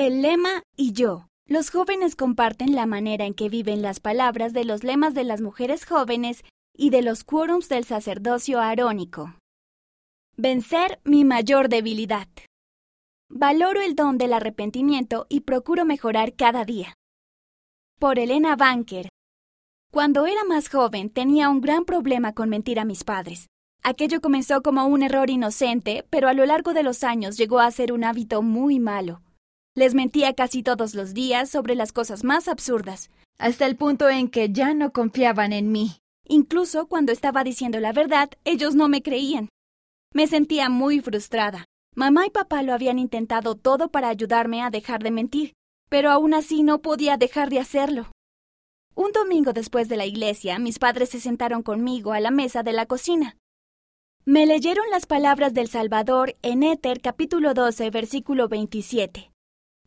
El 0.00 0.22
lema 0.22 0.62
y 0.76 0.92
yo. 0.92 1.26
Los 1.44 1.70
jóvenes 1.70 2.14
comparten 2.14 2.76
la 2.76 2.86
manera 2.86 3.24
en 3.24 3.34
que 3.34 3.48
viven 3.48 3.82
las 3.82 3.98
palabras 3.98 4.52
de 4.52 4.64
los 4.64 4.84
lemas 4.84 5.12
de 5.12 5.24
las 5.24 5.40
mujeres 5.40 5.84
jóvenes 5.84 6.44
y 6.72 6.90
de 6.90 7.02
los 7.02 7.24
quórums 7.24 7.68
del 7.68 7.82
sacerdocio 7.82 8.60
arónico. 8.60 9.34
Vencer 10.36 11.00
mi 11.02 11.24
mayor 11.24 11.68
debilidad. 11.68 12.28
Valoro 13.28 13.80
el 13.80 13.96
don 13.96 14.18
del 14.18 14.34
arrepentimiento 14.34 15.26
y 15.28 15.40
procuro 15.40 15.84
mejorar 15.84 16.36
cada 16.36 16.64
día. 16.64 16.94
Por 17.98 18.20
Elena 18.20 18.54
Banker. 18.54 19.08
Cuando 19.90 20.26
era 20.26 20.44
más 20.44 20.68
joven 20.68 21.10
tenía 21.10 21.48
un 21.48 21.60
gran 21.60 21.84
problema 21.84 22.34
con 22.34 22.50
mentir 22.50 22.78
a 22.78 22.84
mis 22.84 23.02
padres. 23.02 23.48
Aquello 23.82 24.20
comenzó 24.20 24.62
como 24.62 24.86
un 24.86 25.02
error 25.02 25.28
inocente, 25.28 26.06
pero 26.08 26.28
a 26.28 26.34
lo 26.34 26.46
largo 26.46 26.72
de 26.72 26.84
los 26.84 27.02
años 27.02 27.36
llegó 27.36 27.58
a 27.58 27.68
ser 27.72 27.92
un 27.92 28.04
hábito 28.04 28.42
muy 28.42 28.78
malo. 28.78 29.22
Les 29.78 29.94
mentía 29.94 30.34
casi 30.34 30.64
todos 30.64 30.96
los 30.96 31.14
días 31.14 31.48
sobre 31.48 31.76
las 31.76 31.92
cosas 31.92 32.24
más 32.24 32.48
absurdas, 32.48 33.12
hasta 33.38 33.64
el 33.64 33.76
punto 33.76 34.08
en 34.08 34.26
que 34.26 34.50
ya 34.50 34.74
no 34.74 34.92
confiaban 34.92 35.52
en 35.52 35.70
mí. 35.70 35.98
Incluso 36.26 36.88
cuando 36.88 37.12
estaba 37.12 37.44
diciendo 37.44 37.78
la 37.78 37.92
verdad, 37.92 38.28
ellos 38.44 38.74
no 38.74 38.88
me 38.88 39.02
creían. 39.02 39.48
Me 40.12 40.26
sentía 40.26 40.68
muy 40.68 41.00
frustrada. 41.00 41.64
Mamá 41.94 42.26
y 42.26 42.30
papá 42.30 42.64
lo 42.64 42.74
habían 42.74 42.98
intentado 42.98 43.54
todo 43.54 43.88
para 43.88 44.08
ayudarme 44.08 44.62
a 44.62 44.70
dejar 44.70 45.04
de 45.04 45.12
mentir, 45.12 45.52
pero 45.88 46.10
aún 46.10 46.34
así 46.34 46.64
no 46.64 46.80
podía 46.80 47.16
dejar 47.16 47.48
de 47.48 47.60
hacerlo. 47.60 48.10
Un 48.96 49.12
domingo 49.12 49.52
después 49.52 49.88
de 49.88 49.96
la 49.96 50.06
iglesia, 50.06 50.58
mis 50.58 50.80
padres 50.80 51.10
se 51.10 51.20
sentaron 51.20 51.62
conmigo 51.62 52.14
a 52.14 52.18
la 52.18 52.32
mesa 52.32 52.64
de 52.64 52.72
la 52.72 52.86
cocina. 52.86 53.36
Me 54.24 54.44
leyeron 54.44 54.90
las 54.90 55.06
palabras 55.06 55.54
del 55.54 55.68
Salvador 55.68 56.34
en 56.42 56.64
Éter 56.64 57.00
capítulo 57.00 57.54
12, 57.54 57.90
versículo 57.90 58.48
27. 58.48 59.30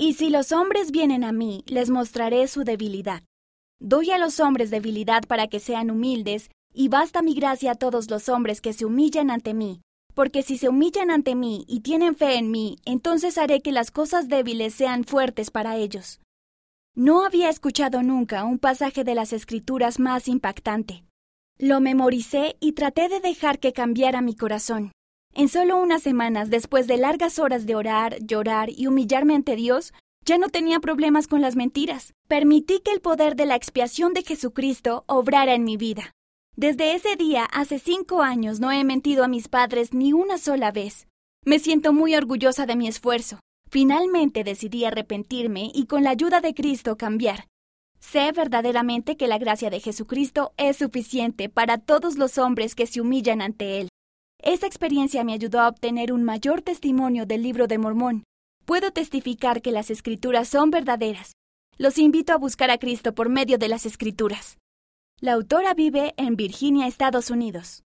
Y 0.00 0.14
si 0.14 0.30
los 0.30 0.52
hombres 0.52 0.92
vienen 0.92 1.24
a 1.24 1.32
mí, 1.32 1.64
les 1.66 1.90
mostraré 1.90 2.46
su 2.46 2.62
debilidad. 2.62 3.24
Doy 3.80 4.12
a 4.12 4.18
los 4.18 4.38
hombres 4.38 4.70
debilidad 4.70 5.24
para 5.26 5.48
que 5.48 5.58
sean 5.58 5.90
humildes, 5.90 6.50
y 6.72 6.88
basta 6.88 7.20
mi 7.20 7.34
gracia 7.34 7.72
a 7.72 7.74
todos 7.74 8.08
los 8.08 8.28
hombres 8.28 8.60
que 8.60 8.72
se 8.72 8.84
humillan 8.84 9.28
ante 9.28 9.54
mí, 9.54 9.80
porque 10.14 10.44
si 10.44 10.56
se 10.56 10.68
humillan 10.68 11.10
ante 11.10 11.34
mí 11.34 11.64
y 11.66 11.80
tienen 11.80 12.14
fe 12.14 12.36
en 12.36 12.52
mí, 12.52 12.78
entonces 12.84 13.38
haré 13.38 13.60
que 13.60 13.72
las 13.72 13.90
cosas 13.90 14.28
débiles 14.28 14.72
sean 14.72 15.02
fuertes 15.02 15.50
para 15.50 15.76
ellos. 15.76 16.20
No 16.94 17.24
había 17.24 17.50
escuchado 17.50 18.02
nunca 18.04 18.44
un 18.44 18.60
pasaje 18.60 19.02
de 19.02 19.16
las 19.16 19.32
Escrituras 19.32 19.98
más 19.98 20.28
impactante. 20.28 21.04
Lo 21.58 21.80
memoricé 21.80 22.56
y 22.60 22.72
traté 22.72 23.08
de 23.08 23.18
dejar 23.18 23.58
que 23.58 23.72
cambiara 23.72 24.20
mi 24.20 24.36
corazón. 24.36 24.92
En 25.34 25.48
solo 25.48 25.80
unas 25.80 26.02
semanas, 26.02 26.50
después 26.50 26.86
de 26.86 26.96
largas 26.96 27.38
horas 27.38 27.66
de 27.66 27.74
orar, 27.74 28.18
llorar 28.20 28.70
y 28.70 28.86
humillarme 28.86 29.34
ante 29.34 29.56
Dios, 29.56 29.92
ya 30.24 30.36
no 30.36 30.48
tenía 30.48 30.80
problemas 30.80 31.26
con 31.26 31.40
las 31.40 31.56
mentiras. 31.56 32.12
Permití 32.28 32.80
que 32.80 32.90
el 32.90 33.00
poder 33.00 33.36
de 33.36 33.46
la 33.46 33.54
expiación 33.54 34.12
de 34.14 34.22
Jesucristo 34.22 35.04
obrara 35.06 35.54
en 35.54 35.64
mi 35.64 35.76
vida. 35.76 36.12
Desde 36.56 36.94
ese 36.94 37.16
día, 37.16 37.44
hace 37.44 37.78
cinco 37.78 38.20
años, 38.20 38.58
no 38.60 38.72
he 38.72 38.82
mentido 38.84 39.24
a 39.24 39.28
mis 39.28 39.48
padres 39.48 39.94
ni 39.94 40.12
una 40.12 40.38
sola 40.38 40.72
vez. 40.72 41.06
Me 41.44 41.60
siento 41.60 41.92
muy 41.92 42.14
orgullosa 42.14 42.66
de 42.66 42.76
mi 42.76 42.88
esfuerzo. 42.88 43.38
Finalmente 43.70 44.44
decidí 44.44 44.84
arrepentirme 44.84 45.70
y 45.72 45.86
con 45.86 46.02
la 46.02 46.10
ayuda 46.10 46.40
de 46.40 46.54
Cristo 46.54 46.96
cambiar. 46.96 47.46
Sé 48.00 48.32
verdaderamente 48.32 49.16
que 49.16 49.28
la 49.28 49.38
gracia 49.38 49.70
de 49.70 49.80
Jesucristo 49.80 50.52
es 50.56 50.78
suficiente 50.78 51.48
para 51.48 51.78
todos 51.78 52.16
los 52.16 52.38
hombres 52.38 52.74
que 52.74 52.86
se 52.86 53.00
humillan 53.00 53.40
ante 53.40 53.80
Él. 53.80 53.88
Esa 54.42 54.66
experiencia 54.66 55.24
me 55.24 55.32
ayudó 55.32 55.60
a 55.60 55.68
obtener 55.68 56.12
un 56.12 56.22
mayor 56.22 56.62
testimonio 56.62 57.26
del 57.26 57.42
libro 57.42 57.66
de 57.66 57.76
Mormón. 57.76 58.24
Puedo 58.64 58.92
testificar 58.92 59.62
que 59.62 59.72
las 59.72 59.90
escrituras 59.90 60.48
son 60.48 60.70
verdaderas. 60.70 61.32
Los 61.76 61.98
invito 61.98 62.32
a 62.32 62.36
buscar 62.36 62.70
a 62.70 62.78
Cristo 62.78 63.14
por 63.14 63.28
medio 63.28 63.58
de 63.58 63.68
las 63.68 63.84
escrituras. 63.84 64.58
La 65.20 65.32
autora 65.32 65.74
vive 65.74 66.14
en 66.16 66.36
Virginia, 66.36 66.86
Estados 66.86 67.30
Unidos. 67.30 67.76